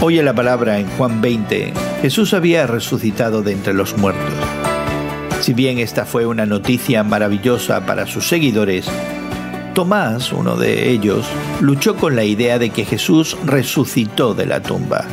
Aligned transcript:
Hoy 0.00 0.20
en 0.20 0.26
la 0.26 0.32
palabra 0.32 0.78
en 0.78 0.86
Juan 0.90 1.20
20, 1.20 1.72
Jesús 2.02 2.32
había 2.32 2.68
resucitado 2.68 3.42
de 3.42 3.50
entre 3.50 3.74
los 3.74 3.98
muertos. 3.98 4.32
Si 5.40 5.54
bien 5.54 5.78
esta 5.78 6.04
fue 6.04 6.24
una 6.24 6.46
noticia 6.46 7.02
maravillosa 7.02 7.84
para 7.84 8.06
sus 8.06 8.28
seguidores, 8.28 8.88
Tomás, 9.74 10.32
uno 10.32 10.56
de 10.56 10.90
ellos, 10.90 11.26
luchó 11.60 11.96
con 11.96 12.14
la 12.14 12.22
idea 12.22 12.60
de 12.60 12.70
que 12.70 12.84
Jesús 12.84 13.36
resucitó 13.44 14.34
de 14.34 14.46
la 14.46 14.62
tumba. 14.62 15.04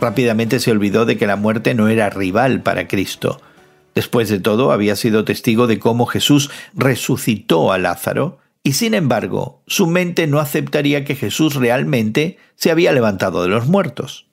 Rápidamente 0.00 0.58
se 0.58 0.72
olvidó 0.72 1.04
de 1.06 1.16
que 1.16 1.28
la 1.28 1.36
muerte 1.36 1.72
no 1.74 1.86
era 1.86 2.10
rival 2.10 2.60
para 2.60 2.88
Cristo. 2.88 3.40
Después 3.94 4.28
de 4.28 4.40
todo, 4.40 4.72
había 4.72 4.96
sido 4.96 5.24
testigo 5.24 5.68
de 5.68 5.78
cómo 5.78 6.06
Jesús 6.06 6.50
resucitó 6.74 7.72
a 7.72 7.78
Lázaro, 7.78 8.40
y 8.64 8.74
sin 8.74 8.94
embargo, 8.94 9.62
su 9.66 9.86
mente 9.86 10.26
no 10.26 10.38
aceptaría 10.38 11.04
que 11.04 11.16
Jesús 11.16 11.56
realmente 11.56 12.38
se 12.54 12.70
había 12.70 12.92
levantado 12.92 13.42
de 13.42 13.48
los 13.48 13.66
muertos. 13.66 14.26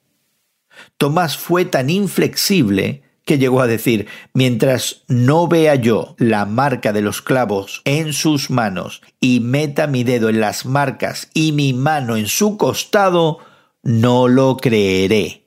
Tomás 0.96 1.36
fue 1.36 1.64
tan 1.64 1.90
inflexible 1.90 3.02
que 3.24 3.38
llegó 3.38 3.60
a 3.60 3.66
decir, 3.66 4.06
mientras 4.32 5.02
no 5.08 5.46
vea 5.46 5.74
yo 5.74 6.14
la 6.18 6.46
marca 6.46 6.92
de 6.92 7.02
los 7.02 7.22
clavos 7.22 7.82
en 7.84 8.12
sus 8.12 8.50
manos 8.50 9.02
y 9.20 9.40
meta 9.40 9.86
mi 9.86 10.04
dedo 10.04 10.28
en 10.28 10.40
las 10.40 10.64
marcas 10.64 11.28
y 11.34 11.52
mi 11.52 11.72
mano 11.72 12.16
en 12.16 12.26
su 12.26 12.56
costado, 12.56 13.38
no 13.82 14.28
lo 14.28 14.56
creeré. 14.56 15.44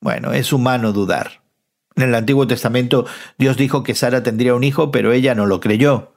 Bueno, 0.00 0.32
es 0.32 0.52
humano 0.52 0.92
dudar. 0.92 1.42
En 1.94 2.04
el 2.04 2.14
Antiguo 2.14 2.46
Testamento 2.46 3.06
Dios 3.38 3.56
dijo 3.56 3.82
que 3.82 3.94
Sara 3.94 4.22
tendría 4.22 4.54
un 4.54 4.64
hijo, 4.64 4.90
pero 4.90 5.12
ella 5.12 5.34
no 5.34 5.46
lo 5.46 5.60
creyó. 5.60 6.11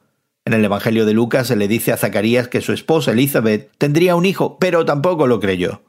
En 0.46 0.52
el 0.52 0.64
Evangelio 0.64 1.04
de 1.06 1.12
Lucas 1.12 1.48
se 1.48 1.56
le 1.56 1.66
dice 1.66 1.92
a 1.92 1.96
Zacarías 1.96 2.46
que 2.46 2.60
su 2.60 2.72
esposa 2.72 3.10
Elizabeth 3.10 3.72
tendría 3.78 4.14
un 4.14 4.24
hijo, 4.24 4.58
pero 4.60 4.84
tampoco 4.84 5.26
lo 5.26 5.40
creyó. 5.40 5.82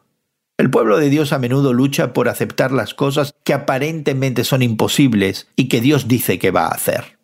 El 0.57 0.71
pueblo 0.71 0.97
de 0.97 1.11
Dios 1.11 1.31
a 1.31 1.37
menudo 1.37 1.73
lucha 1.73 2.11
por 2.11 2.27
aceptar 2.27 2.71
las 2.71 2.95
cosas 2.95 3.35
que 3.43 3.53
aparentemente 3.53 4.43
son 4.43 4.63
imposibles 4.63 5.47
y 5.55 5.69
que 5.69 5.79
Dios 5.79 6.07
dice 6.07 6.39
que 6.39 6.49
va 6.49 6.65
a 6.65 6.71
hacer. 6.71 7.19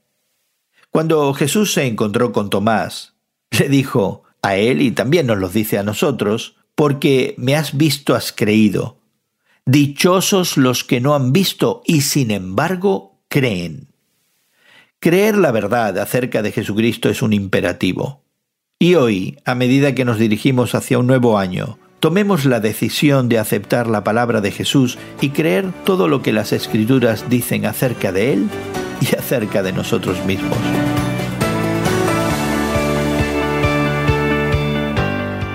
Cuando 0.92 1.34
Jesús 1.34 1.74
se 1.74 1.88
encontró 1.88 2.32
con 2.32 2.52
Tomás, 2.52 3.16
le 3.50 3.68
dijo 3.68 4.22
a 4.44 4.56
él 4.56 4.84
y 4.84 4.92
también 4.92 5.26
nos 5.26 5.40
lo 5.40 5.50
dice 5.50 5.80
a 5.80 5.84
nosotros, 5.84 6.56
porque 6.76 7.34
me 7.40 7.56
has 7.56 7.76
visto 7.76 8.14
has 8.14 8.32
creído. 8.32 9.00
Dichosos 9.66 10.56
los 10.56 10.84
que 10.84 11.02
no 11.02 11.16
han 11.16 11.34
visto 11.34 11.82
y 11.88 12.02
sin 12.02 12.30
embargo 12.30 13.24
creen. 13.28 13.93
Creer 15.04 15.36
la 15.36 15.52
verdad 15.52 16.00
acerca 16.00 16.42
de 16.42 16.54
Jesucristo 16.54 17.10
es 17.10 17.22
un 17.22 17.34
imperativo. 17.34 18.24
Y 18.80 18.96
hoy, 18.96 19.38
a 19.44 19.54
medida 19.54 19.94
que 19.94 20.06
nos 20.06 20.18
dirigimos 20.18 20.76
hacia 20.76 20.98
un 20.98 21.08
nuevo 21.08 21.38
año, 21.38 21.78
tomemos 22.00 22.46
la 22.46 22.62
decisión 22.62 23.28
de 23.28 23.38
aceptar 23.38 23.88
la 23.88 24.06
palabra 24.06 24.40
de 24.40 24.52
Jesús 24.52 24.98
y 25.20 25.32
creer 25.32 25.74
todo 25.84 26.08
lo 26.08 26.22
que 26.22 26.32
las 26.32 26.54
escrituras 26.54 27.30
dicen 27.30 27.66
acerca 27.66 28.14
de 28.14 28.32
Él 28.32 28.48
y 29.02 29.14
acerca 29.14 29.62
de 29.62 29.74
nosotros 29.74 30.24
mismos. 30.26 30.58